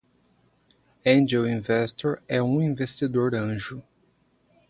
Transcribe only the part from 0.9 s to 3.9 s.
Angel Investor é um investidor anjo.